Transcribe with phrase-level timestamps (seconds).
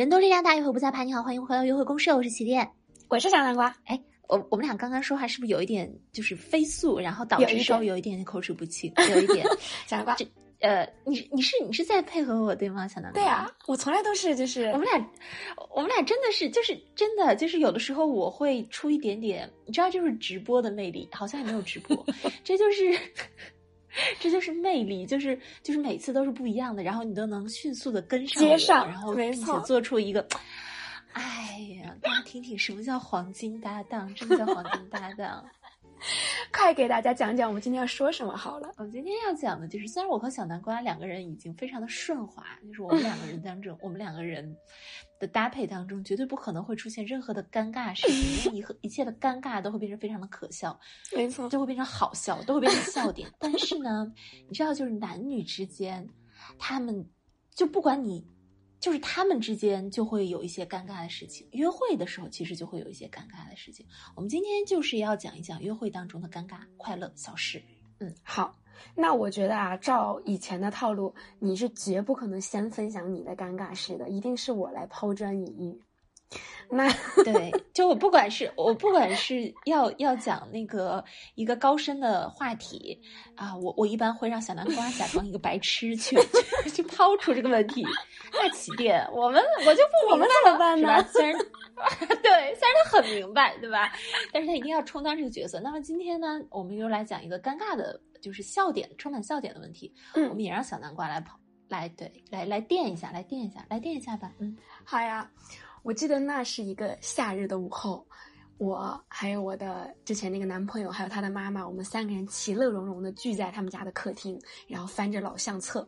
[0.00, 1.02] 人多力量大，约会不再怕。
[1.02, 2.66] 你好，欢迎回到约会公社，我是起点，
[3.08, 3.76] 我是小南瓜。
[3.84, 9.44] 哎，我我们俩刚刚说话是不是有一点就是飞速，然后导致稍微有一点口齿不清，有一点
[9.86, 10.14] 小南瓜。
[10.14, 10.26] 这
[10.60, 13.20] 呃，你你是你是在配合我对吗，小南瓜？
[13.20, 15.06] 对啊，我从来都是就是我们俩，
[15.74, 22.06] 我们俩真的是就是真的就是有的时候我会出一点点，你知道，就是直播的魅力，好像也没有直播，
[22.42, 22.98] 这就是。
[24.18, 30.26] 这就是魅力，就是就是每次都是不一样的，然后你都能迅速的跟上，接上，然后并且做出一个，
[31.12, 35.44] 哎呀，大家听听什么叫黄金搭档，什么叫黄金搭档。
[36.50, 38.72] 快给大家讲讲我们今天要说什么好了。
[38.78, 44.56] 我们今天要讲的就是，虽然我和小南瓜两个人已经非常的顺滑，就是我们两个人当中，我们两个人。
[45.20, 48.08] 的搭配当中绝对不可能会出现任何的尴尬事
[48.40, 50.80] 情，一一切的尴尬都会变成非常的可笑，
[51.14, 53.30] 没错，就会变成好笑，都会变成笑点。
[53.38, 54.10] 但是呢，
[54.48, 56.08] 你知道，就是男女之间，
[56.58, 57.06] 他们
[57.54, 58.26] 就不管你，
[58.80, 61.46] 就是他们之间就会有一些尴尬的事情。
[61.52, 63.86] 约会的时候，其实就会有一些尴尬的事情。
[64.16, 67.62] 我们今天就是要讲一讲约会当中的尴尬快乐小事。
[67.98, 68.56] 嗯，好。
[68.94, 75.80] 那我觉得啊，照以前的套路，你是绝不可能先分享你的尴尬事的，一定是我来抛砖引玉。
[76.70, 76.88] 那
[77.24, 83.00] 对，就我不管是我不管是要要讲那个一个高深的话题
[83.34, 86.16] 啊，我我一般会让小南瓜假装一个白痴去
[86.72, 87.84] 去抛出这个问题。
[88.32, 91.02] 那起点，我们我就不明白怎么办呢？
[91.12, 91.36] 虽然
[92.22, 93.92] 对，虽然他很明白，对吧？
[94.32, 95.58] 但是他一定要充当这个角色。
[95.60, 98.00] 那么今天呢，我们又来讲一个尴尬的。
[98.20, 105.26] 就是笑点，充满笑点的问题，嗯，我们也让小南瓜来跑，来对，来来垫一下，来垫一下，来垫一下吧，嗯，好呀。
[105.82, 108.06] 我记得那是一个夏日的午后，
[108.58, 115.86] 我还有我的之前那个男朋友，还有他的妈妈，我们三个人其乐融融的聚在他们家的客厅，然后翻着老相册。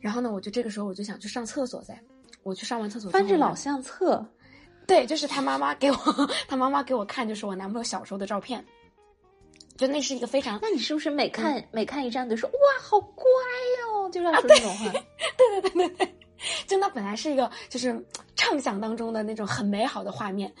[0.00, 1.98] 然后呢，我就这个时候我就想去上厕所，噻。
[2.42, 4.26] 我去上完厕所，翻着老相册，
[4.86, 5.96] 对，就是他妈妈给我，
[6.46, 8.62] 他妈妈给我看，就是我男朋友小时候的照片。
[9.76, 13.24] 就那是一个非常，那你是不是每看每看一张都说哇好乖
[13.88, 16.14] 哦，就是说那种话，对对对对对，
[16.66, 18.04] 就那本来是一个就是
[18.36, 20.52] 畅想当中的那种很美好的画面，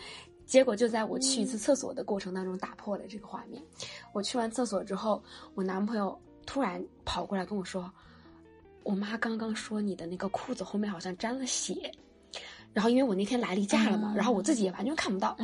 [0.46, 3.62] 结果就在我去一次厕所的过程当中打破了这个画面。
[4.12, 5.22] 我去完厕所之后，
[5.54, 7.90] 我男朋友突然跑过来跟我说
[8.84, 11.90] ：“我妈刚刚说你的那个裤子后面好像沾了血。”
[12.72, 15.36] 然后因为我那天来例假了嘛，然后我自己也完全看不到。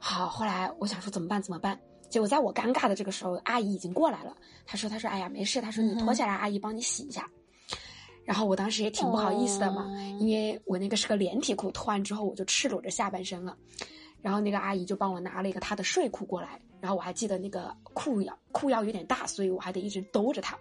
[0.00, 1.78] 好，后来我想说怎么办怎么办。
[2.08, 4.34] 结果在我尴尬的这个时候，阿姨已经过来了。
[4.64, 5.60] 她说：“她说，哎呀，没事。
[5.60, 7.28] 她说你脱下来，阿姨帮你洗一下。”
[8.24, 9.86] 然后我当时也挺不好意思的嘛，
[10.18, 13.56] 因为我那个是个连体裤，脱完之后我就赤裸着下半身了。
[14.22, 16.58] 然后那个阿姨就帮我拿了一个她的睡裤过来。
[16.80, 20.56] 然后我还记得那个裤腰裤腰有点大，所以我还得一直兜着它。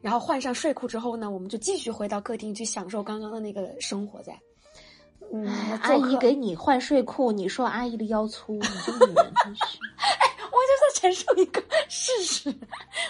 [0.00, 4.38] 然后换上睡裤之后呢，我们就继续回到客厅去享受刚刚的那个生活在。
[5.32, 5.46] 嗯，
[5.80, 9.62] 阿姨给你换睡裤，你说阿姨的腰粗，你这个女人真是。
[10.94, 12.54] 陈述一个事实，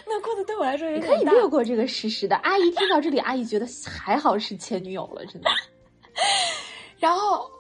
[0.07, 2.35] 那裤子对我来说也可以略过这个事实的。
[2.37, 5.51] 阿姨听到这里，阿姨觉得还好是前女友了，真的。
[6.99, 7.51] 然后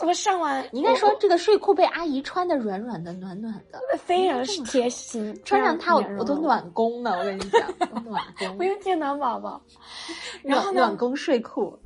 [0.00, 5.38] 我上完，你应该说这个睡裤被阿姨穿的软软的、暖暖的，非常贴心。
[5.44, 7.62] 穿上它，我我都暖宫了，我跟你讲，
[8.04, 8.56] 暖 宫。
[8.58, 9.60] 我有电暖宝宝，
[10.44, 11.78] 然后暖宫睡裤。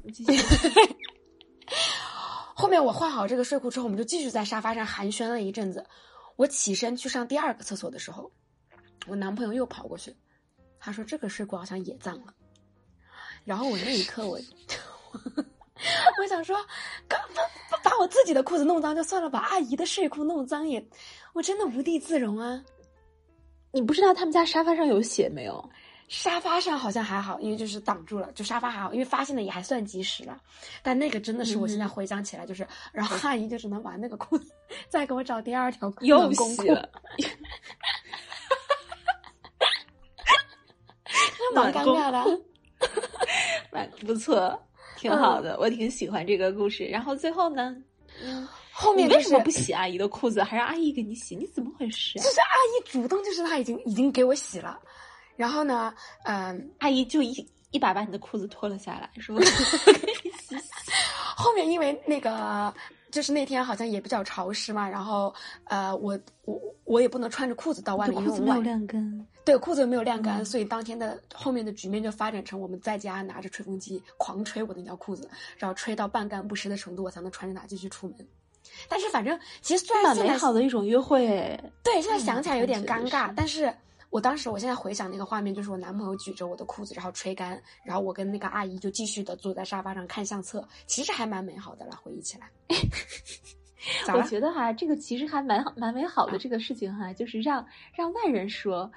[2.56, 5.84] 后面我换好这个睡裤之后，我们就继续在沙发上寒暄了一阵子。
[6.37, 8.31] 我起身去上第二个厕所的时候，
[9.06, 10.15] 我男朋友又跑过去，
[10.78, 12.34] 他说：“这个睡裤好像也脏了。”
[13.45, 14.39] 然后我那一刻，我
[16.19, 16.56] 我想说，
[17.09, 17.19] 把
[17.83, 20.84] 把我自己的裤子弄脏就算了，把阿姨的睡裤弄脏也，
[21.34, 22.65] 我真的无地自容啊！
[23.71, 25.71] 你不知道他们家沙发上有血没有？
[26.09, 30.39] 沙发上好像还好，因为就是挡住了，就沙发还好，因为发现的也还算及时了。
[30.83, 34.53] 但那个真的是我现在回想起来，就是，然后阿姨就只能把那个裤子
[34.89, 36.89] 再给我找第二条裤又洗了，
[41.55, 42.41] 蛮尴尬的，
[43.73, 44.62] 蛮不错，
[44.99, 46.85] 挺好的，我挺喜欢这个故事。
[46.85, 47.75] 然后最后呢，
[48.23, 51.35] 嗯，后面为什么不洗阿姨的裤子，还让阿姨给你洗？
[51.35, 52.19] 你怎么回事？
[52.19, 54.79] 就是阿姨主动，就是她已经已经给我洗了。
[55.37, 55.93] 然后呢，
[56.25, 59.39] 嗯，阿姨就一一把把你的裤子脱了下来， 说
[61.37, 62.73] ：“后面因为那个
[63.11, 65.35] 就是那天好像也比较潮湿嘛，然后
[65.65, 78.17] 呃，我我我也不能穿着裤子到外面，裤子没有晾干，对，裤子没有晾干，所以当天的后面的局面就发展成我们在家拿着吹风机狂吹我的那条裤子，然后吹到半干不湿的程度，我才能穿着它继续出门。
[78.89, 83.75] 但是反正其实虽然蛮美好的一种约会，对，现在想起来有点尴尬，但是。
[84.14, 91.99] 我当时，我现在回想那个画面，就是我男朋友举着我的裤子，然后吹干，然后我跟那个阿姨就继续的坐在沙发上看相册，其实还蛮美好的了。
[92.00, 92.49] 回忆起来，
[94.14, 96.38] 我觉得哈，这个其实还蛮蛮美好的。
[96.38, 98.88] 这个事情哈，就是让让外人说，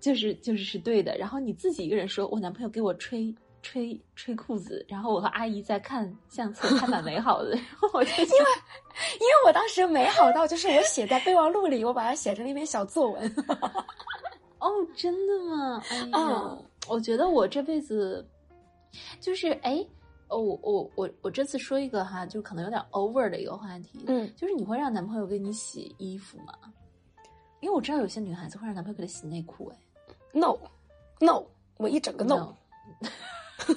[0.00, 1.16] 就是就是是对的。
[1.16, 3.32] 然后你自己一个人说，我男朋友给我吹
[3.62, 7.50] 吹吹裤子，然后我和阿姨在看相册，还蛮美 好的。
[7.54, 8.50] 然后我就因为
[9.20, 13.36] 因为我当时美好到，就是我写在备忘录里，我把它写成了一篇小作文。
[14.60, 15.82] 哦，真的吗？
[15.90, 16.58] 哎呀，
[16.88, 18.26] 我觉得我这辈子
[19.20, 19.84] 就是哎，
[20.28, 26.52] 哦，我我我我这次说一个哈，就可能有点 over 的一个话题，嗯，就是你会让男朋友给你洗衣服吗？
[27.60, 29.76] 因为我知道有些女孩子会让男朋友给她洗内裤，哎
[30.32, 31.42] ，no，no，
[31.76, 32.54] 我一整个 no，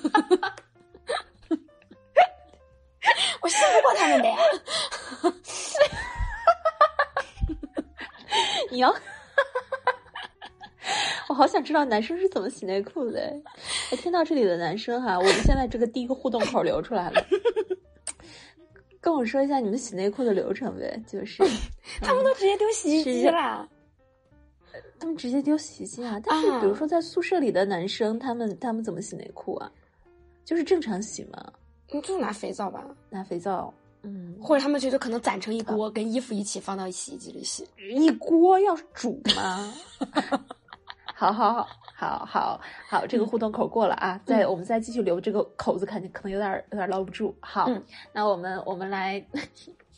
[3.41, 4.37] 我信不过他们的呀，
[8.69, 8.93] 你要。
[11.41, 13.19] 我好想知道男生是怎么洗内裤的。
[13.91, 17.25] 哎，听到这里的男生哈，我们现在这个第一个互动口流出来了，
[19.01, 21.03] 跟我说一下你们洗内裤的流程呗。
[21.07, 21.41] 就是
[21.99, 23.67] 他们都直接丢洗衣机了，
[24.99, 26.21] 他们直接丢洗衣机啊。
[26.23, 29.71] 但是比如说在宿舍里的男生，他们他们怎么洗内裤啊？
[30.45, 31.53] 就是正常洗吗？
[31.91, 33.73] 你就拿肥皂吧，拿肥皂。
[34.03, 37.67] 嗯，或者他们觉得可能攒成一锅，跟衣服一起放到洗衣机里洗。
[37.95, 39.73] 一锅要煮吗？
[41.21, 44.19] 好好好好好好，这个互动口过了啊！
[44.25, 47.38] 再我们再继续留这个口子，肯定可能有点有点捞不住。
[47.39, 47.69] 好，
[48.12, 49.23] 那我们我们来，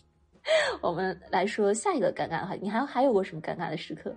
[0.83, 4.13] 我们来说下一个尴尬的话，你还还有过什么尴尬的时刻？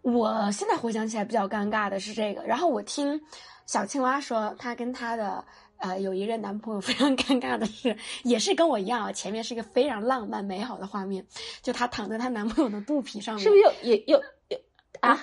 [0.00, 2.42] 我现在回想起来比较尴尬的是这个。
[2.44, 3.20] 然后我听
[3.66, 5.44] 小青蛙说，她跟她的
[5.76, 11.26] 呃有一任男朋友 非常尴尬的是，也是跟我一样啊，前面是一个非常浪漫美好的画面，
[11.60, 14.18] 就她躺在她男朋友的肚皮上面，是不是又也又
[14.48, 14.58] 又
[15.02, 15.20] 啊？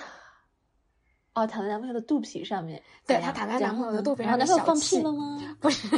[1.34, 5.40] 哦，躺在男朋友的肚皮上面，对她躺在男朋友的肚皮上，男朋友放屁了吗？
[5.60, 5.88] 不是，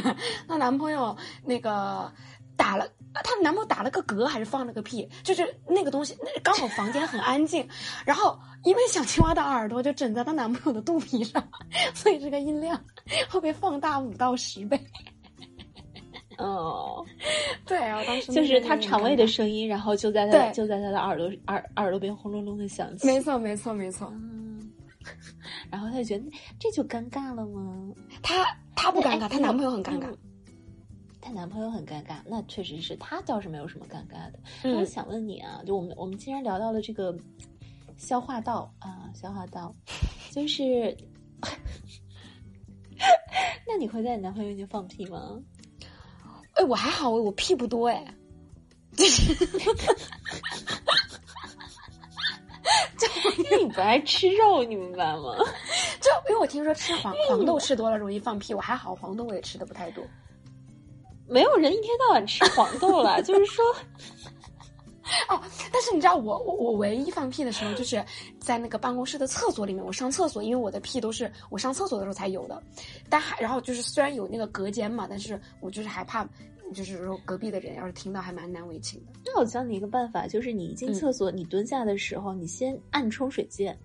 [0.47, 2.09] 她男朋友那个
[2.55, 5.09] 打了，她男朋友打了个嗝还是放了个屁？
[5.23, 7.67] 就是那个东西，那刚好房间很安静，
[8.05, 11.45] 然后因为小青蛙的耳朵就枕在她男朋友的肚皮上，
[11.93, 12.79] 所以这个音量
[13.29, 14.79] 会被放大五到十倍。
[16.37, 17.05] 哦，
[17.65, 23.07] 对啊，当时就是他肠胃的声音，然后就在他就在他的耳朵耳耳朵边轰隆隆的响起。
[23.07, 24.11] 没错，没错，没错。
[25.71, 26.25] 然后他就觉得
[26.59, 27.93] 这就尴尬了吗？
[28.21, 28.43] 她
[28.75, 30.13] 她不尴尬，她男朋友很尴尬。
[31.21, 34.39] 她男朋友很尴尬，那确实是她倒是没有什么尴尬的。
[34.77, 37.15] 我想问你啊，就我们我们既然聊到了这个
[37.97, 39.73] 消化道啊，消化道，
[40.31, 40.95] 就是，
[43.67, 45.39] 那你会在你男朋友面前放屁吗？
[46.53, 48.13] 哎，我还好，我屁不多哎，
[48.95, 49.33] 就是。
[53.37, 55.35] 因为你不爱吃肉，你明白吗？
[56.01, 60.03] 就因为我听说吃黄黄豆吃多了容易放屁，我还好，黄豆我也吃的不太多。
[61.27, 63.65] 没有人一天到晚吃黄豆了， 就是说，
[65.27, 65.41] 哦，
[65.73, 68.03] 但是你知道我我我唯一放屁的时候，就是
[68.39, 72.61] 在那个办公室的厕所里面，我上厕所，因为我的屁都是我上厕所的时候才有的，
[73.09, 76.27] 但还然后就是虽然有那个隔间嘛，但是我就是害怕。
[76.73, 79.19] 就是说，隔壁的人要是听到，还蛮难为情的。
[79.25, 83.77] 那我教你一个办法，就是你一进厕所，你蹲下的时候，你先按冲水键。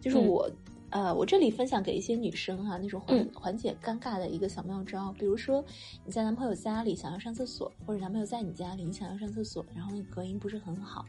[0.00, 0.50] 就是我，
[0.88, 5.12] 呃，我这里分享给一些女生哈，那种缓缓解尴尬的一个小妙招。
[5.18, 5.62] 比如说，
[6.06, 11.04] 你在男朋友家里想要上厕所，或者男朋友在你家里你想要上厕所，然后你隔音不是很好，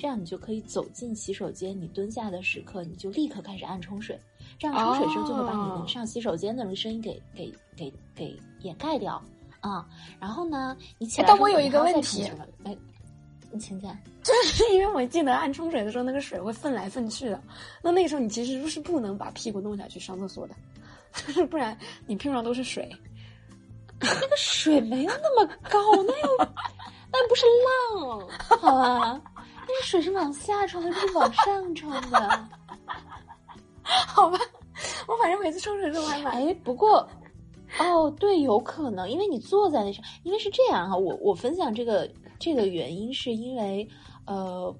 [0.00, 4.18] 这样你就可以走进洗手间，你蹲下的时刻，你就立刻开始按冲水，
[4.58, 9.22] 这样冲水声就会把你上洗手间的那个声音给给给给掩盖掉。
[9.62, 9.86] 啊，
[10.20, 10.76] 然后呢？
[10.98, 11.28] 你起来。
[11.28, 12.30] 但我有一个问题，
[12.64, 12.76] 哎，
[13.50, 13.96] 你请讲。
[14.22, 17.40] 就是因为我记得按冲水的时候，那个水会分来分去的。
[17.80, 20.54] 那那个时候你其实是不能把屁股弄下去上厕所的，
[21.26, 21.76] 就 是不然
[22.06, 22.90] 你屁股上都是水。
[24.00, 26.36] 那个水没有那么高，那又
[27.12, 28.28] 那不是浪，
[28.58, 29.22] 好吧？
[29.36, 32.48] 那个水是往下冲的，不是往上冲的，
[33.82, 34.38] 好吧？
[35.06, 36.32] 我反正每次冲水都还蛮……
[36.32, 37.08] 哎，不过。
[37.78, 43.88] 哦，对，有可能，因为你坐在那上，因为是这样哈，我我分享这个这个原因是因为，
[44.26, 44.74] 呃，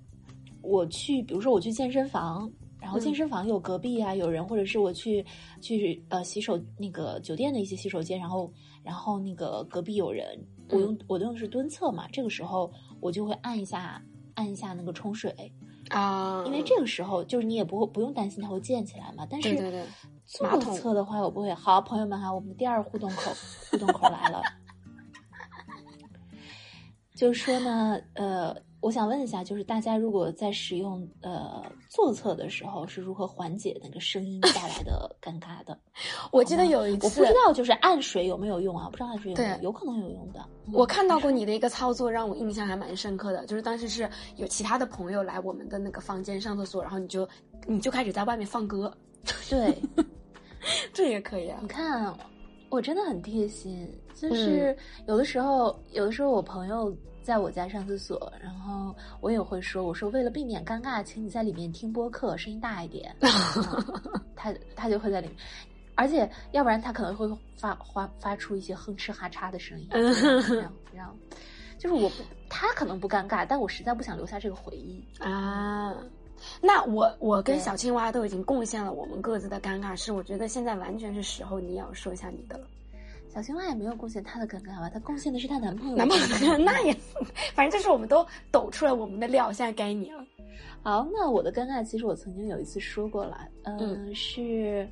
[0.62, 5.24] 我去，比如说我去健身房，然后健身房有隔壁啊有人，或者是我去
[5.60, 12.70] 去呃洗手那个酒店的一些洗手间，然后然后那个隔壁有人，我用我用的是蹲厕嘛，这个时候
[13.00, 14.02] 我就会按一下
[14.34, 15.34] 按一下那个冲水
[15.92, 19.50] 啊，因为这个时候就是你也不会不用担心它会溅起来嘛，但是。
[19.50, 19.84] 对对对。
[20.40, 21.52] 马桶侧的话，我不会。
[21.52, 23.30] 好，朋友们哈，我们第二互动口，
[23.70, 24.40] 互动口来了。
[27.14, 35.78] 就是说呢，呃，我想问一下，就是大家如果在使用呃座厕的时候，是如何缓解那个声音带来的 尴尬的？
[36.32, 38.88] 我记得有一次，我不知道就是按水有没有用啊？
[38.90, 40.40] 不知道按水有没有，对有可能有用的。
[40.66, 47.28] 嗯我看到过你的一个操作，让我印象还蛮深刻的，就是当时是有其他的朋友来我们的那个房间上厕所，然后你就
[47.66, 48.92] 你就开始在外面放歌，
[49.48, 49.80] 对，
[50.92, 51.68] 这也可以啊你。
[51.68, 52.12] 看，
[52.68, 56.92] 我真的很贴心，就是有的时候，有的时候我朋友
[57.22, 63.14] 在我家上厕所，然后我也会说，我说为了避免尴尬，请你在里面听播客，声音大一点。
[63.20, 63.30] 嗯
[64.36, 65.36] 他他就会在里面，
[65.94, 70.12] 而且要不然他可能会发发发出一些哼哧哈嚓的声音，嗯
[70.42, 71.16] 这样
[71.78, 72.16] 就是我不，
[72.48, 75.04] 他可能不尴尬，但我实在不想留下这个回忆。
[75.20, 75.96] 啊，
[76.60, 82.66] 那我我跟小青蛙都已经贡献了我们各自的尴尬事，我觉得现在完全是时候你也要说一下你的了。
[83.32, 84.90] 小青蛙也没有贡献她的尴尬吧？
[84.90, 86.18] 她贡献的是她男朋友男朋。
[86.46, 86.94] 友 那也，
[87.54, 90.24] 反正就是我们都抖出了我们的料，现在该你了。
[90.82, 94.86] 好，那我的尴尬其实我曾经有一次说过了，呃、嗯是，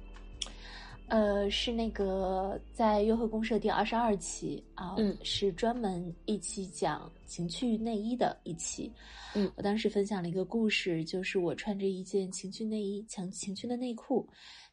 [1.09, 8.91] 呃，是那个在约会公社第二十二期啊，嗯是专门一期讲情趣内衣的一期。
[9.35, 14.27] 嗯我当时分享了一个故事，就是我穿着一件情趣内衣、情情趣的内裤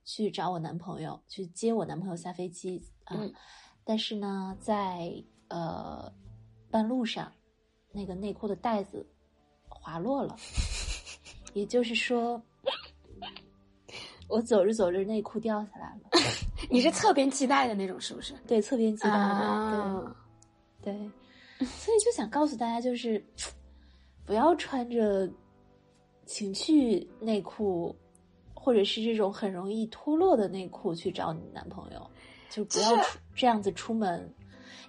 [0.08, 3.34] 去找我男朋友，去接我男朋友下飞机啊，嗯。
[3.84, 5.14] 但是呢，在
[5.50, 6.10] 呃
[6.72, 7.30] 半路上，
[7.92, 9.06] 那个内裤的带子
[9.68, 10.34] 滑落了。
[11.54, 12.42] 也就是说，
[14.30, 16.10] 我走着走着内裤掉下来了，
[16.72, 18.34] 你是侧边系带的那种，是不是？
[18.48, 20.16] 对，侧边系带的，啊，
[20.82, 20.94] 对。
[21.58, 23.22] 对，所以就想告诉大家，就是
[24.26, 25.30] 不要穿着
[26.26, 27.94] 情趣内裤，
[28.60, 32.10] 或者是这种很容易脱落的内裤去找你男朋友，
[32.50, 32.92] 就不要
[33.36, 34.34] 这样子出门，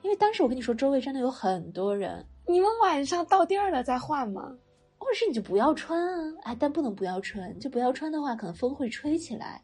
[0.03, 4.57] 因为当时我跟你说，周围真的有很多人，你们晚上到地儿了再换吗？
[4.97, 9.63] 或者是你就不要穿啊，哎，但不能不要穿，就不要穿的话，可能风会吹起来。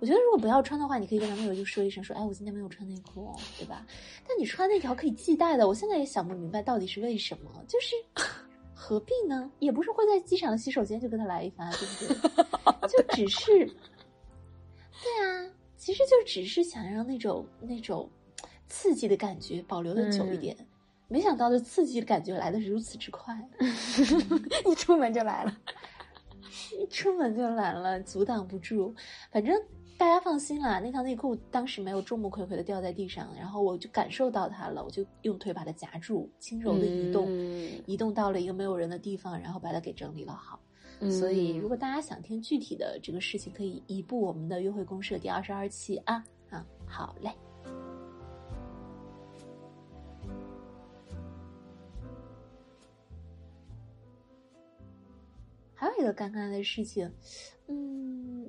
[0.00, 3.86] 我觉得如果不要穿的话，你可以跟男朋友就说一声，说，哎，我今天没有穿内裤哦，对吧？
[4.26, 7.94] 但你穿那条可以系带的，我现在也想不明白到底是为什么，就是
[8.84, 9.50] 何必呢？
[9.60, 12.12] 也不是会在机场的洗手间就跟他来一发，对不
[12.84, 12.84] 对？
[12.86, 18.10] 就只是，对啊，其实就只是想让那种那种
[18.68, 20.54] 刺激的感觉保留的久一点。
[21.08, 23.34] 没想到的刺激的感觉来的如此之快。
[24.70, 25.58] 一出门就来了。
[26.78, 28.94] 一出门就来了，阻挡不住。
[29.32, 29.58] 反正
[29.96, 40.60] 大家放心啦，那条内裤当时没有众目睽睽的掉在地上，然后我就感受到它了，我就用腿把它夹住，轻柔的移动，嗯移动到了一个没有人的地方，然后把它给整理了好。
[41.00, 47.30] 嗯所以，如果大家想听具体的这个事情，可以移步我们的约会公社第二十二期啊啊，好嘞。
[55.76, 57.10] 还有一个尴尬的事情，
[57.66, 58.48] 嗯，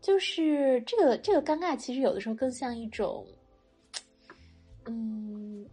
[0.00, 3.26] 就是这个这个尴尬，其实有的时候更像一种，
[4.86, 5.66] 嗯，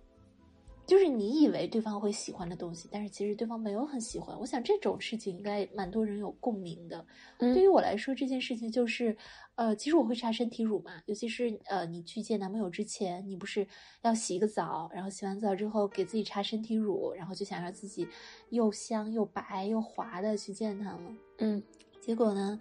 [0.85, 4.37] 就是你以为对方会喜欢的东西，但是其实对方没有很喜欢。
[4.39, 7.05] 我想这种事情应该蛮多人有共鸣的。
[7.37, 9.15] 嗯对于我来说，这件事情就是，
[9.55, 13.67] 呃，其实我会擦身体乳嘛，尤其是呃，你去见男朋友之前，你不是
[14.01, 18.07] 要洗一个澡，然后洗完澡之后给自己擦身体乳，然后就想让自己
[18.49, 21.17] 又香又白又滑的去见他吗？
[21.39, 21.61] 嗯，
[22.01, 22.59] 结果呢，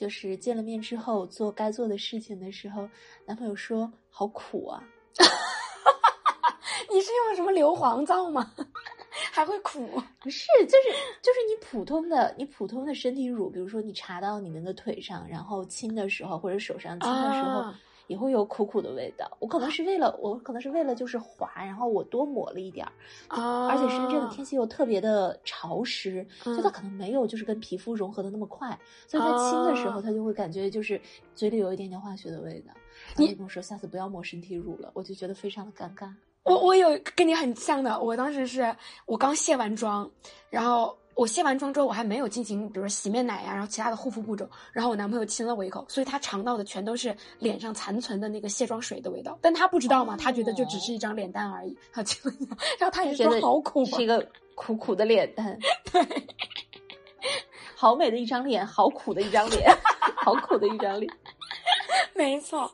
[0.00, 2.88] 就是见了面之后做该做的事情的时候，
[3.26, 4.82] 男朋友说好苦啊，
[6.90, 8.50] 你是用什么硫磺皂吗？
[9.30, 10.02] 还会苦？
[10.18, 10.88] 不是，就是
[11.20, 17.78] 就是你普通的你普通的身体乳，比如说你擦到你那个腿上，然后亲的时候或者手上亲的时候，啊
[18.10, 19.30] 也会有苦苦的味道。
[19.38, 22.92] 我可能是为了我可能是为了就是滑，然后我多抹了一点儿，
[23.28, 23.68] 啊！
[23.68, 28.76] 而且深圳的天气又特别的潮湿，嗯就它可能没有就是跟皮肤融合的那么快，
[29.06, 31.00] 所以它亲的时候，啊它就会感觉就是
[31.36, 32.74] 嘴里有一点点化学的味道。
[33.16, 36.12] 你跟我说下次不要抹身体乳了，我就觉得非常的尴尬。
[36.42, 38.74] 我我有跟你很像的，我当时是
[39.06, 40.10] 我刚卸完妆，
[40.48, 55.58] 然后我卸完妆之后我还没有进行，比如说洗面奶呀、然后其他的护肤步骤，然后我男朋友亲了我一口，所以他尝到的全都是脸上残存的那个卸妆水的味道，但他不知道嘛，他觉得就只是一张脸蛋而已，他亲了一口，然后他也说觉得好苦啊是一个苦苦的脸蛋，
[55.92, 56.02] 对，
[57.76, 59.70] 好美的一张脸，好苦的一张脸，
[60.16, 61.12] 好苦的一张脸。
[62.14, 62.70] 没错。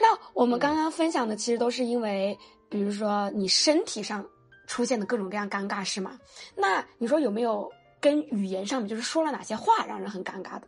[0.00, 2.36] 那我们刚刚分享的其实都是因为，
[2.68, 4.26] 比如说你身体上
[4.70, 6.16] 出现的各种各样尴尬，是吗？
[6.54, 7.68] 那你说有没有
[8.00, 10.62] 跟语言上面，就是说了哪些话让人很尴尬的？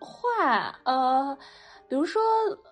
[0.00, 1.38] 话呃，
[1.88, 2.20] 比如说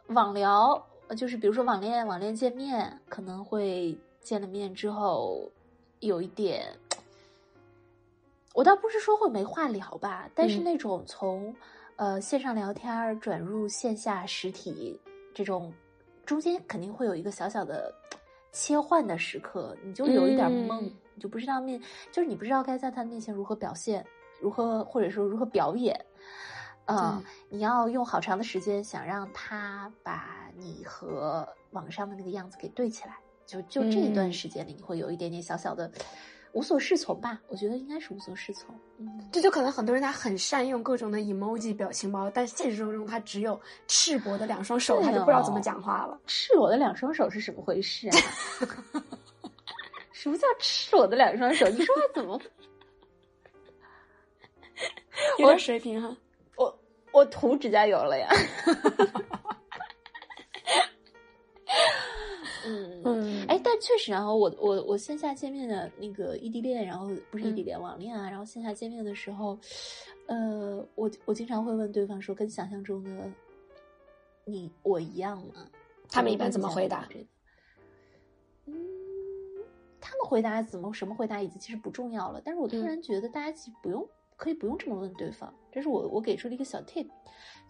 [0.08, 5.48] 网聊，呃就是比如说网恋，网恋见面可能会见了面之后，
[6.00, 6.76] 有一点，
[8.54, 11.54] 我倒不是说会没话聊吧，但是嗯那种从、
[11.94, 15.00] 呃线上聊天转入线下实体
[15.32, 15.72] 这种
[16.26, 17.94] 中间肯定会有一个小小的
[18.52, 21.80] 切换的时刻，你就有一点懵，嗯你就不知道面，
[22.10, 24.04] 就是你不知道该在他面前如何表现，
[24.40, 25.98] 如何或者说如何表演。
[26.86, 35.90] 嗯，你要用好长的时间想让他把你和网上的那个样子给对起来，就就这一段嗯时间里，你会有一点点小小的
[36.52, 37.40] 无所适从吧？
[37.48, 38.74] 我觉得应该是无所适从。
[38.98, 46.18] 嗯，这就可能很多人他很善用各种的 emoji 表情包，但现实生活中他只有赤膊的两双手，对他就不知道怎么哦讲话了。
[46.26, 48.16] 赤裸的两双手是什么回事啊？
[50.12, 51.66] 什么叫赤裸的两双手？
[51.70, 52.40] 你说话怎么？
[55.38, 56.14] 有点水平哈。
[56.56, 56.78] 我
[57.12, 58.28] 我涂指甲油了呀。
[62.64, 67.56] 嗯嗯，哎，但确实啊，我我我线下见面的那个异地恋，然后不是异嗯。
[67.56, 69.58] 地恋，网恋啊，然后线下见面的时候，
[70.26, 73.30] 呃，我我经常会问对方说，跟想象中的
[74.44, 75.68] 你我一样吗？
[76.08, 77.08] 他们一般怎么回答
[78.66, 78.74] 嗯，
[80.00, 82.84] 他们回答怎么什么回答已经其实不重要了，但是我突嗯。
[82.84, 84.08] 然觉得大家其实不用。
[84.34, 87.06] 可以不用这么问对方，这是我我给出的一个小 tip，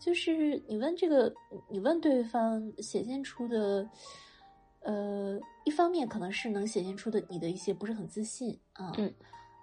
[0.01, 1.31] 就是你问这个，
[1.69, 3.87] 你问对方显现出的，
[4.85, 9.13] 呃，一方面可能是能显现出的你的一些不是很自信啊，嗯，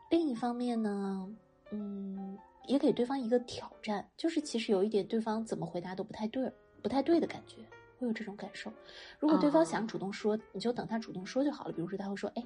[0.10, 1.30] 另一方面呢，
[1.72, 7.58] 嗯，也给对方一个挑战，就是其实有一点对方怎么回答都不太对，不太对的感觉，
[7.98, 8.72] 会有这种感受。
[9.20, 11.72] 如果对方想主动说，你就等他主动说就好了。
[11.72, 12.46] 比如说他会说，哎，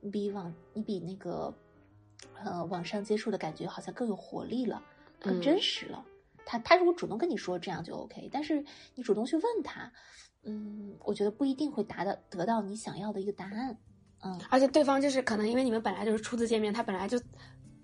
[0.00, 1.54] 你比网你比那个。
[2.44, 4.82] 呃，网上接触的感觉好像更有活力了，
[5.20, 6.04] 更真实了。
[6.44, 8.28] 他他如果主动跟你说，这样就 OK。
[8.32, 8.64] 但是
[8.96, 9.92] 你主动去问他，
[10.44, 13.76] 嗯，我觉得不一定会达到得到你想要的一个答案。
[14.20, 17.20] 嗯，而且对方就是可能因为你们本来就是初次见面，他本来就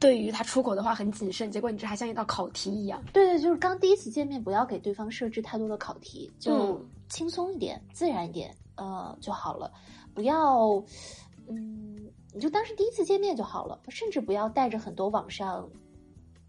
[0.00, 3.02] 对于他出口的话很谨慎，结果你这还像一道考题一样。
[3.12, 9.70] 对对，就是刚第一次见面，不要给对方设置太多的考题，就嗯轻松一点、自然一点，呃就好了。
[10.12, 10.82] 不要，
[11.48, 15.68] 嗯，你就当是第一次见面就好了，甚至不要带着很多网上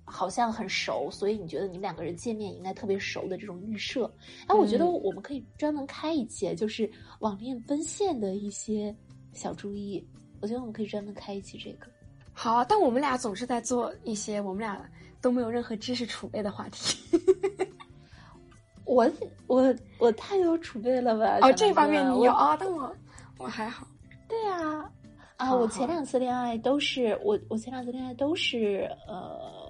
[0.06, 4.10] 好像很熟，所以你觉得你们两个人见面应该特别熟的这种预设。
[4.48, 6.90] 哎，我觉得嗯我们可以专门开一期，就是
[7.20, 8.96] 网恋奔现的一些
[9.34, 10.08] 小注意。
[10.42, 11.88] 我觉得我们可以专门开一期这个。
[12.32, 14.88] 好啊，但我们俩总是在做一些我们俩
[15.22, 16.98] 都没有任何知识储备的话题。
[18.86, 19.10] 我
[19.48, 21.40] 我我太有储备了吧？
[21.42, 22.96] 哦，这方面你有啊、但我
[23.40, 23.88] 我还好。
[24.28, 24.82] 对啊，
[25.38, 29.65] 啊，好好我前两次恋爱都是我我前两次恋爱都是呃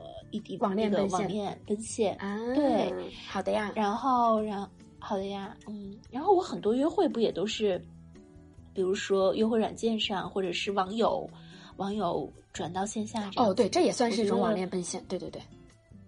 [0.60, 2.93] 网恋那个奔现网恋奔现，啊，对，
[3.28, 3.71] 好的呀。
[3.76, 4.69] 然后然
[5.00, 7.84] 好的呀，嗯，然后我很多约会不也都是，
[8.74, 11.30] 比如说约会软件上或者是网友
[11.78, 15.04] 网友转到线下这样哦，对，这也算是一种网恋奔现。
[15.08, 15.41] 对对对，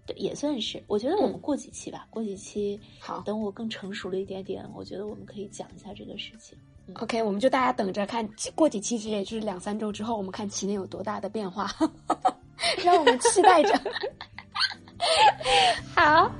[0.06, 0.82] 对，也算是。
[0.86, 6.58] 我觉得我们嗯过几期吧，过几期好等我更成熟了一点点，我觉得我们可以讲一下这个事情。
[6.94, 11.70] OK，我们就大家等着看，过几期之类就是两三周之后，我们看麒麟有多大的变化，
[12.84, 13.80] 让我们期待着。
[15.94, 16.30] 好。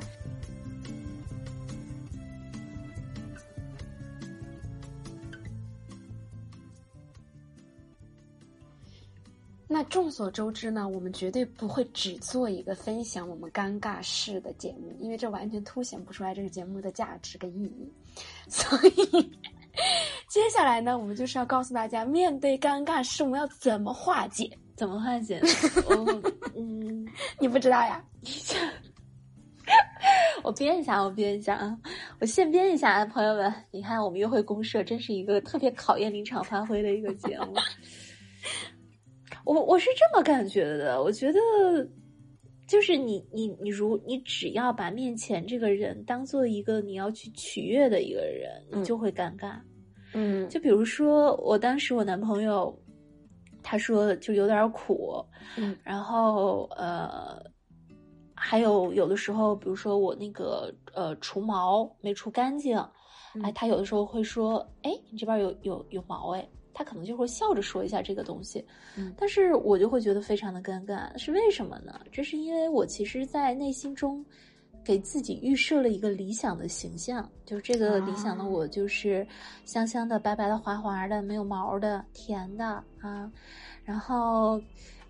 [9.70, 17.92] 那众所周知呢，我们绝对不会只做一个分享我们尴尬事的节目，因为这完全凸显不出来这个节目的价值跟意义。
[18.48, 19.30] 所以，
[20.26, 24.50] 接下来呢，我们就是要告诉大家，面对尴尬事，我们要怎么化解？
[24.78, 25.40] 怎么化解？
[25.90, 26.22] 我
[26.56, 27.04] 嗯，
[27.40, 28.02] 你不知道呀？
[30.44, 31.76] 我编一下，我编一下啊，
[32.20, 37.54] 我现编一下啊，朋友们，你看我们约会公社真是一个特别考验临场发挥的一个节目。
[39.44, 41.38] 我我是这么感觉的，我觉得
[42.68, 49.58] 就是你你你如你只要把面前这个人当做一个你要去取悦的一个人，嗯你就会尴尬。
[50.14, 52.74] 嗯就比如说，我当时我男朋友，
[53.62, 55.24] 他说就有点苦，
[55.56, 57.42] 嗯然后呃，
[58.34, 68.64] 还有有的时候，比如说我那个呃除毛没除干净，哎，嗯他有的时候会说，哎，你这边有有有毛哎，他可能就会笑着说一下这个东西，
[68.96, 72.00] 嗯但是我就会觉得非常的尴尬，是为什么呢？
[72.10, 74.24] 这是因为我其实，在内心中。
[74.88, 79.26] 给自己预设了一个理想的形象，就是这个理想的啊我就是
[79.66, 82.64] 香香的、白白的、滑滑的、没有毛的、甜的
[83.02, 83.30] 啊，
[83.84, 84.58] 然后，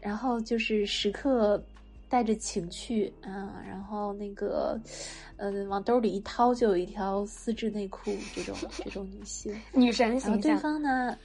[0.00, 1.62] 然后就是时刻
[2.08, 4.76] 带着情趣啊，然后那个，
[5.36, 9.54] 呃，往兜里一掏就有一条丝质内裤，这种这种女性。
[9.72, 10.56] 女神然后对。
[10.56, 11.16] 方呢，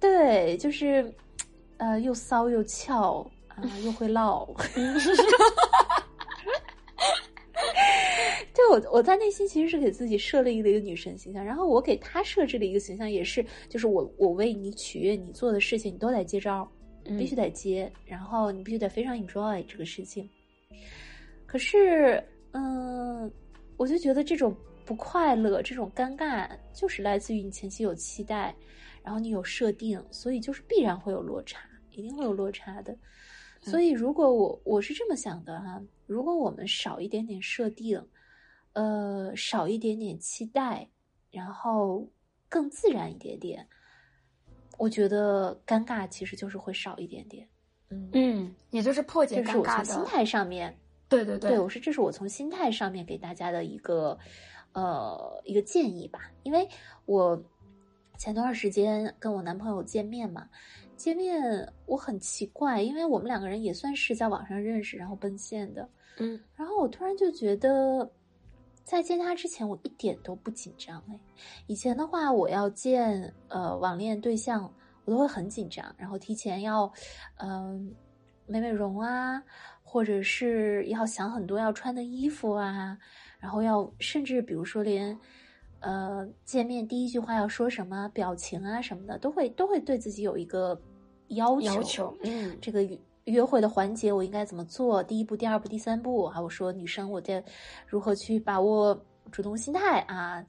[0.00, 1.12] 对，就是
[1.76, 4.48] 呃，又骚又俏啊、又会唠。
[8.60, 16.70] 就我我在内心其实是给自己设立了一个女神形象，然后我给她设置了一个形象，也是就是我我为你取悦你做的事情，你都得接招，
[17.04, 20.28] 必须得接，然后你必须得非常 enjoy 这个事情。
[21.46, 23.30] 可是，嗯，
[23.76, 28.54] 我就觉得这种不快乐、这种尴尬，就是来自于你前期有期待，
[29.02, 31.60] 然后你有设定，所以就是必然会有落差，
[31.92, 32.96] 一定会有落差的。
[33.62, 38.02] 所以，如果我我是这么想的哈，如果我们少一点点设定，
[38.72, 40.88] 呃，少一点点期待，
[41.30, 42.08] 然后
[42.48, 43.66] 更自然一点点，
[44.78, 47.48] 我觉得尴尬其实就是会少一点点。
[47.90, 49.84] 嗯嗯，也就是破解这是我尴尬的。
[49.84, 50.78] 从心态上面，
[51.08, 54.16] 对对对对我是这是我从心态上面给大家的一个
[54.72, 56.68] 呃一个建议吧，因为
[57.06, 57.42] 我
[58.16, 60.48] 前段时间跟我男朋友见面嘛，
[60.96, 68.08] 见面我很奇怪，因为我们两个人也算是在网上认识，然后奔现的，嗯然后我突然就觉得，
[68.84, 71.18] 在见他之前，我一点都不紧张哎。
[71.66, 74.72] 以前的话，我要见呃网恋对象，
[75.04, 76.92] 我都会很紧张，然后提前要
[77.36, 77.94] 嗯、
[78.46, 79.42] 美美容啊，
[79.82, 82.98] 或者是要想很多要穿的衣服啊，
[83.38, 85.16] 然后要甚至比如说连
[85.80, 90.80] 呃见面第一句话要说什么，表情啊什么的，都会都会对自己有一个
[91.28, 91.66] 要求。
[91.66, 92.82] 要求嗯这个
[93.30, 95.02] 约会的环节我应该怎么做？
[95.02, 97.42] 第一步、第二步、第三步，还有说女生我得
[97.86, 98.98] 如何去把握
[99.30, 100.44] 主动心态啊？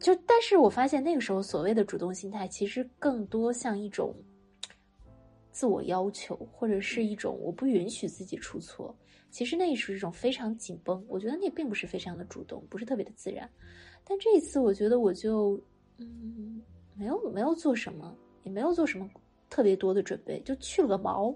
[0.00, 4.14] 就但是我发现那个时候所谓的主动心态，其实更多像一种
[5.50, 8.94] 自我要求，或者是一种我不允许自己出错。
[9.30, 13.48] 其实那是一种非常紧绷，我觉得那并不是非常的主动，不是特别的自然。
[14.04, 15.60] 但这一次，我觉得我就
[15.98, 16.60] 嗯，
[16.94, 19.08] 没有没有做什么，也没有做什么
[19.48, 21.32] 特别多的准备，就去了个毛，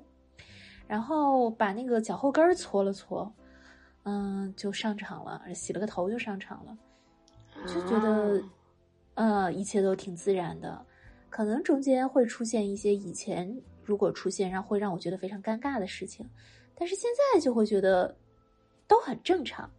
[0.86, 3.32] 然后把那个脚后跟儿搓了搓，
[4.04, 6.78] 嗯，就上场了，洗了个头就上场了，
[7.66, 8.42] 就觉得
[9.14, 10.84] 呃一切都挺自然的，
[11.30, 16.28] 可能中间会出现一些以前如果出现让会让我觉得非常尴尬的事情，
[16.74, 18.16] 但是现在就会觉得
[18.86, 19.70] 都很正常，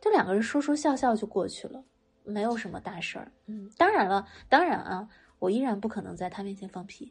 [0.00, 1.84] 就两个人说说笑笑就过去了。
[2.24, 5.08] 没有什么大事儿，嗯，当然了，当然啊，
[5.38, 7.10] 我依然不可能在他面前放屁，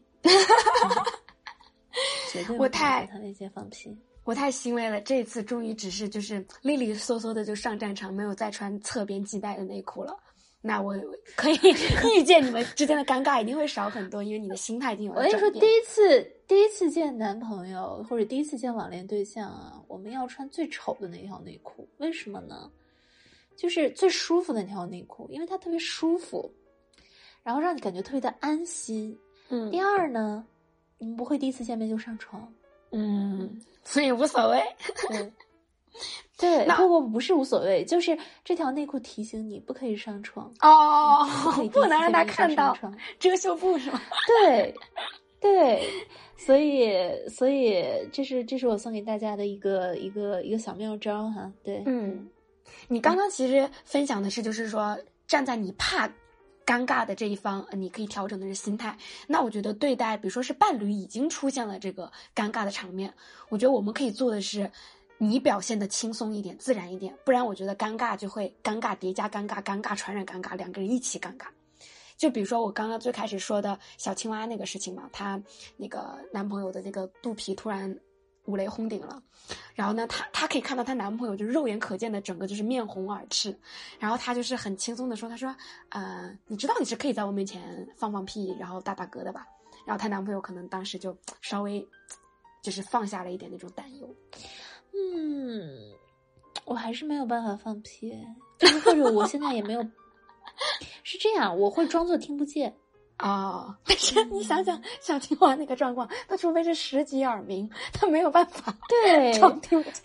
[2.57, 3.97] 我太在他那些放屁。
[4.23, 10.13] 我太欣慰了，这次终于只是就是利利索索的就上战场，没有再穿侧边系带的内裤了。
[10.59, 10.93] 那我
[11.35, 11.57] 可以
[12.17, 22.69] 预见你们之间的尴尬一定会少很多，因为你的心态已经有了我跟你说，第一次第一次见男朋友或者第一次见网恋对象啊，我们要穿最丑的那条内裤，为什么呢？
[23.55, 26.51] 就是最舒服的那条内裤，因为它特别舒服，
[27.43, 29.17] 然后让你感觉特别的安心。
[29.49, 30.45] 嗯第二呢，
[30.97, 32.51] 你们不会第一次见面就上床，
[32.91, 34.61] 嗯，所以无所谓。
[35.09, 35.31] 对，
[36.37, 41.25] 对，那不不不是无所谓，就是这条内裤提醒你不可以上床，哦
[41.71, 42.77] 不能让他看到。
[43.19, 44.01] 遮羞布是吗？
[44.27, 44.75] 对，
[45.39, 45.87] 对，
[46.37, 46.93] 所以
[47.29, 51.51] 所以这是这是我送给大家的一个一个一个小妙招哈。
[51.63, 52.27] 对，嗯，
[52.87, 56.07] 你刚刚其实分享的是，就是说站在你怕
[56.67, 58.95] 尴尬的这一方，你可以调整的是心态。
[59.25, 63.11] 那我觉得对待，比如说是伴侣已经出现了这个尴尬的场面，
[63.49, 64.69] 我觉得我们可以做的是。
[65.19, 71.47] 你表现的轻松一点、自然一点，不然我觉得尴尬就会尴尬叠加尴尬，尴尬传染尴尬，两个人一起尴尬。
[72.15, 75.41] 就比如说我刚刚最开始说的小青蛙那个事情嘛，她
[75.75, 77.97] 那个男朋友的那个肚皮突然
[78.47, 79.21] 五雷轰顶了，
[79.75, 83.55] 然后呢，她她可以看到她男朋友就肉眼可见的整个就是面红耳赤，
[83.99, 85.55] 然后她就是很轻松的说，她说，
[85.89, 89.45] 呃，你知道你是可以在我面前放放屁，然后打打嗝的吧？
[89.85, 91.87] 然后她男朋友可能当时就稍微
[92.61, 94.15] 就是放下了一点那种担忧。
[94.93, 95.93] 嗯，
[96.65, 98.17] 我还是没有办法放屁，
[98.57, 99.81] 就是或者我现在也没有。
[101.03, 102.75] 是这样，我会装作听不见。
[103.19, 109.31] 哦， 但是你想想小青蛙那个状况，他除非是十级耳鸣，他没有办法对。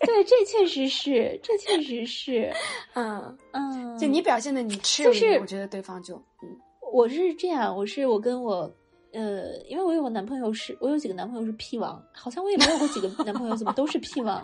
[0.05, 2.51] 对，这确实是，这确实是，
[2.95, 6.49] 嗯，嗯，就你表现的你赤裸，就是我觉得对方就嗯
[6.91, 8.71] 我是这样，我是我跟我，
[9.13, 14.41] 呃，因为我有个男朋友是，我有几个男朋友是屁王，好像我也没有过几个男朋友，怎么都是屁王？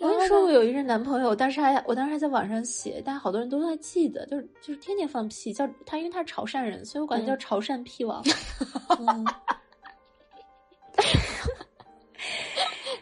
[0.00, 8.22] 我跟你说，我有一任男朋友，当时还我当时还在网上写，但好多人都还记得，就是就是天天放屁，叫他，因为他是潮汕人，所以我管他叫嗯潮汕屁王。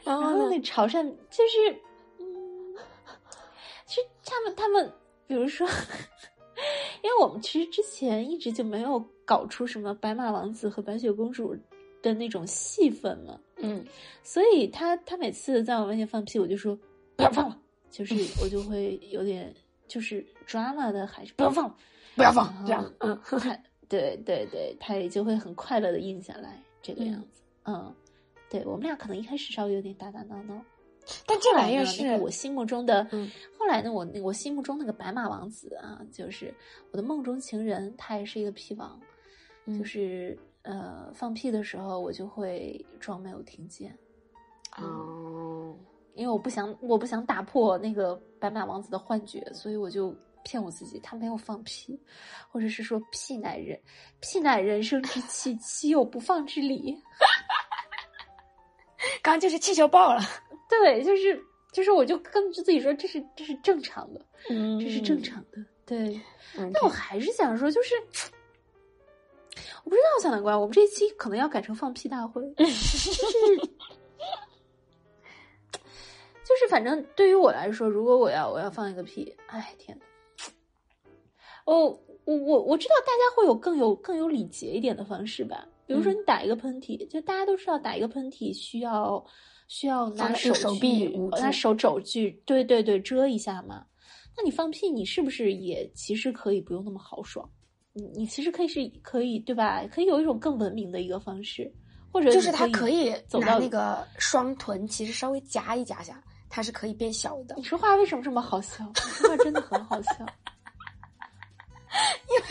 [0.04, 1.72] 然后那潮汕就是，
[2.18, 2.74] 嗯，
[3.86, 4.92] 其实他们他们，
[5.26, 5.66] 比如说，
[7.02, 11.56] 因为我们其实之前一直就没有搞出什么白马王子和白雪公主
[12.02, 13.38] 的那种戏份嘛。
[13.56, 13.84] 嗯，
[14.22, 16.78] 所以他他每次在我面前放屁，我就说
[17.16, 17.58] 不要放了，
[17.90, 19.54] 就是我就会有点
[19.88, 21.74] 就是 drama 的，还是不要放，
[22.14, 23.58] 不要放这样，嗯，他。
[23.88, 27.40] 对对对，他也就会很快乐的应下来这个样子。
[27.66, 27.94] 嗯，
[28.50, 30.60] 对我们俩可能一开始稍微有点打打闹闹，
[31.24, 33.30] 但这玩意儿是那个我心目中的，嗯。
[33.56, 36.52] 后来呢，我那我心目中那个白马王子啊，就是
[36.90, 39.00] 我的梦中情人，他也是一个屁王，
[39.66, 43.96] 嗯就是呃放屁的时候，我就会装没有听见，
[44.76, 45.74] 哦，
[46.14, 51.98] 因为我不想我不想打破那个白马王子的幻觉，所以我就骗我自己，他没有放屁，
[52.50, 53.80] 或者是说屁乃人
[54.20, 56.94] 屁乃人生之气，岂有不放之理？
[59.22, 60.20] 刚刚就是气球爆了，
[60.68, 61.40] 对，就是
[61.72, 66.20] 就是，我就跟自己说，这是这是正常的，嗯这是正常的，对。
[66.56, 66.70] 嗯。
[66.72, 67.94] 但我还是想说，就是
[69.84, 73.10] 我不知道小南瓜，我们这一期可能要改成放屁大会，就 是
[76.44, 80.04] 就是， 反正对于我来说，如果我要我要放一个屁，哎天呐，
[81.64, 89.24] 哦，我我我知道大家会有更有更有礼节一点的方式吧，比如说嗯你打一个喷嚏，就大家都知道打一个喷嚏需要
[89.68, 91.08] 需要拿手手臂
[91.40, 93.86] 拿手肘去，对对对，遮一下嘛。
[94.36, 97.50] 那你放屁，你是不是也其实可以不用那么豪爽？
[97.96, 99.82] 你你其实可以是可以对吧？
[99.90, 101.72] 可以有一种更文明的一个方式，
[102.12, 107.62] 或者就是你它可以走到拿那个双臀，其实稍微夹一夹下，它是可以变小的你。
[107.62, 108.84] 说话为什么这么好笑？
[108.84, 110.10] 你说话真的很好笑。
[112.28, 112.42] 因为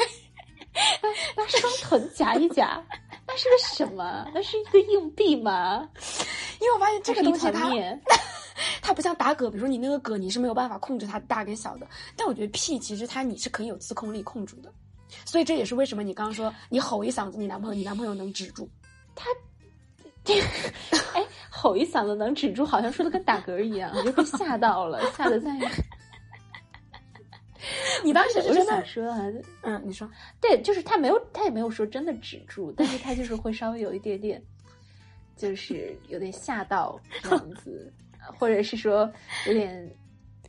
[1.38, 2.84] 拿双臀夹一夹，
[3.28, 4.28] 那是个什么？
[4.34, 5.88] 那是一个硬币吗？
[6.60, 7.70] 因为我发现这个东西它？
[8.82, 14.72] 它不像打嗝，比如说你那个嗝你是没有办法控制它大跟小的，但我觉得屁其实它你是可以有自控力控制的，
[15.24, 18.70] 所以这也是为什么你刚刚说你吼一嗓子，你男朋友你男朋友能止住。
[19.16, 19.30] 他，
[20.24, 20.42] 这
[21.14, 25.52] 哎，吼一嗓子能止住，好像说的跟打嗝一样，我就被吓到了，吓得在。
[28.04, 29.26] 你当时我想说啊，
[29.62, 30.08] 嗯，你说
[30.40, 34.40] 对，就是他没有，他也没有说真的止住，但是他就是会稍微有一点点，
[35.36, 37.92] 就是有点吓到这样子，
[38.38, 39.12] 或者是说
[39.48, 39.90] 有点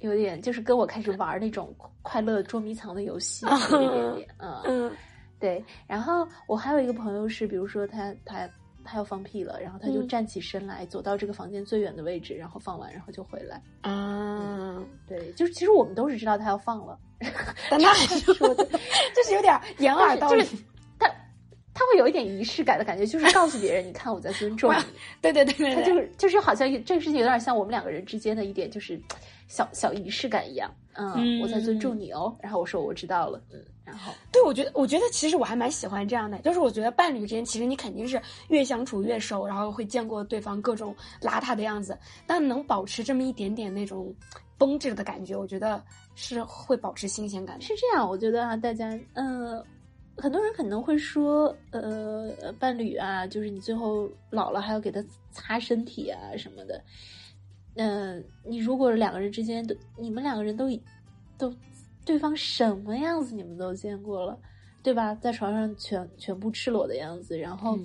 [0.01, 4.93] 有点就是跟我开始玩那种快乐捉迷藏的游戏，有一点点， 嗯，嗯
[5.41, 5.65] 对。
[5.87, 8.49] 然后我还有一个朋友是，比如说他他
[8.85, 13.61] 他要放屁了，然后他就嗯站起身来，走到这个房间最远的位置，然后放完，然后就回来。
[13.83, 16.99] 啊，对，就是其实我们都是知道他要放了，
[17.71, 18.65] 但他还是说的。
[18.65, 20.51] 就是有点掩耳盗铃就。
[20.51, 20.57] 是
[20.99, 21.09] 他
[21.75, 24.83] 他会有一点仪式感的感觉，就是告诉别人，你看我在尊重你。
[25.21, 28.99] 对对对对对，他就是就是好像这个事情有点像我们两个人之间的一点就是
[29.47, 30.71] 小小仪式感一样。
[30.95, 32.35] 嗯，嗯我在尊重你哦。
[32.41, 44.15] 然后我说我知道了，嗯，然后对，我觉得，我觉得其实我还蛮喜欢这样的，就是我觉得伴侣之间，其实你肯定是越相处越熟，然后会见过对方各种邋遢的样子，但能保持这么一点点那种
[44.57, 45.83] 绷着的感觉，我觉得
[46.15, 47.63] 是会保持新鲜感的。
[47.63, 49.63] 是这样，我觉得啊，大家呃，
[50.17, 56.83] 很多人可能会说，呃，呃伴侣啊，就是你最后老了还要给他擦身体啊什么的。
[57.77, 60.83] 嗯、你如果两个人之间都，你们两个人都已
[61.39, 61.55] 都
[62.05, 64.39] 对方什么样子你们都见过了，
[64.83, 65.15] 对吧？
[65.17, 67.85] 在床上全全部赤裸的样子，然后嗯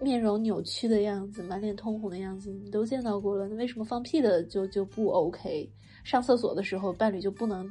[0.00, 3.48] 面容扭曲的样子，满脸通红的样子，你都见到过了。
[3.48, 5.70] 那为什么放屁的就就不 OK？
[6.04, 7.70] 上厕所的时候，伴侣就不能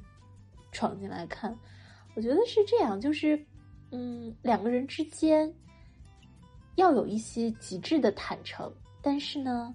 [0.71, 1.57] 闯进来看？
[2.15, 3.37] 我觉得是这样，就是
[3.91, 5.53] 嗯，两个人之间
[6.75, 9.73] 要有一些极致的坦诚，但是呢，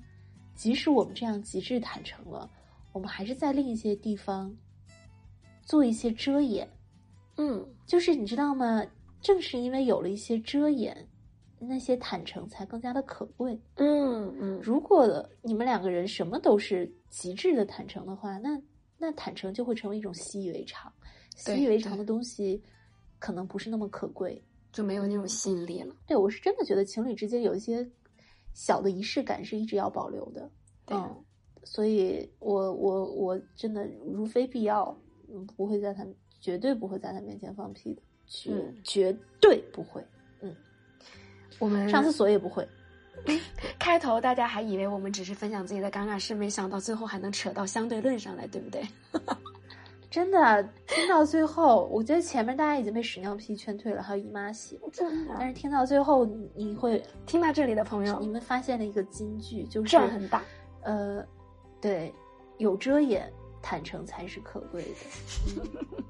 [0.57, 2.51] 即使我们这样极致坦诚了，
[2.92, 4.53] 我们还是在另一些地方
[5.62, 6.69] 做一些遮掩。
[7.37, 8.85] 嗯就是你知道吗？
[9.21, 11.07] 正是因为有了一些遮掩，
[11.59, 13.61] 那些坦诚才更加的可贵。
[13.75, 18.61] 嗯嗯，如果你们两个人什么都是极致的坦诚的话，那
[18.99, 20.92] 那坦诚就会成为一种习以为常，
[21.37, 22.62] 习以为常的东西
[23.19, 24.42] 可能不是那么可贵。
[24.73, 25.97] 就没有那种吸引力了。
[26.07, 27.88] 对我是真的觉得情侣之间有一些
[28.57, 30.51] 小的仪式感是一直要保留的。
[30.87, 31.25] 对嗯，
[31.62, 34.97] 所以我我我真的如非必要，
[35.29, 36.07] 嗯，不会在他
[36.40, 40.03] 绝对不会在他面前放屁的，绝、嗯绝对不会，
[40.40, 40.57] 嗯
[41.59, 42.66] 我们上厕所也不会。
[43.79, 48.83] 开头大家还以为我们只是分享自己的尴尬事，没想到最后还能扯到相对论上来，对不对？
[50.16, 60.42] 真的听到最后，我觉得前面大家已经被屎尿屁劝退了，还有姨妈血，真但是听到最后，你你会听到这里的朋友你，们发现了一个金句，就是赚很大。
[60.85, 61.22] 呃，
[61.83, 62.14] 对，
[62.57, 64.88] 有遮掩，坦诚才是可贵的。
[65.61, 66.02] 嗯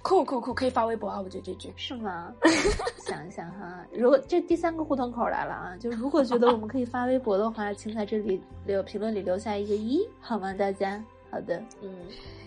[0.00, 1.20] 酷酷酷，可以发微博啊！
[1.20, 2.32] 我觉得这句是吗？
[3.06, 10.52] 想一想哈，如果这第三个互动口来了啊，就如果觉得我们可以发微博的话，请在这里留评论里留下一个一，好吗？
[10.54, 11.90] 大家，好的，嗯。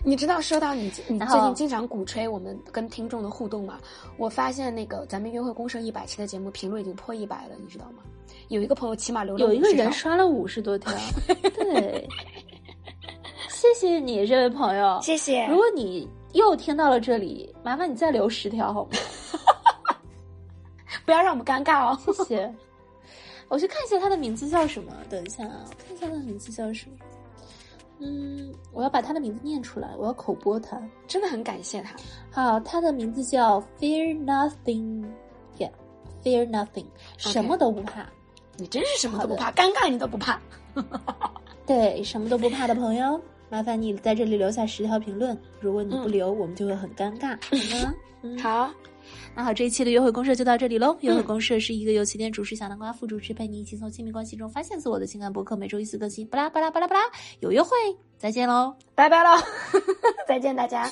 [0.04, 3.78] 你知道说到你你最近经常鼓吹我们跟听众的互动嘛？
[4.16, 8.04] 我发现那个咱们约会公社一百期的节目评论已经破一百了，你知道吗？
[8.48, 10.92] 有一个朋友起码留了有一个人刷了五十多条，
[11.58, 12.08] 对，
[13.48, 15.00] 谢谢你这位朋友。
[15.02, 15.44] 谢谢。
[15.48, 18.90] 如果你又听到了这里，麻烦你再留十条好吗？
[21.04, 21.98] 不要让我们尴尬哦。
[22.14, 22.54] 谢谢。
[23.48, 26.96] 我去看一下他的名字叫什么，等一下啊，我看一下他的名字叫什么。
[27.98, 30.80] 嗯，我要把他的名字念出来，我要口播他。
[31.06, 31.96] 真的很感谢他。
[32.30, 38.06] 好，他的名字叫 Fear Nothing，Yeah，Fear Nothing，什么都不怕。
[38.58, 40.40] 你真是什么都不怕，尴尬你都不怕。
[41.66, 45.36] 对，什么都不怕的朋友，麻烦你在这里留下十条评论。
[45.60, 47.56] 如果你不留，我们就会很尴尬，好
[47.86, 47.94] 吗？
[48.22, 48.70] 嗯，好，
[49.36, 50.96] 那好，这一期的约会公社就到这里喽。
[51.02, 56.26] 约会公社是一个由起点主持小南瓜副主持陪你一起从亲密关系中发现自我的情感博客，每周一次更新。
[56.28, 57.02] 巴拉巴拉巴拉巴拉，
[57.40, 57.68] 有约会，
[58.16, 58.74] 再见喽。
[58.94, 59.38] 拜拜喽，
[60.26, 60.90] 再见大家。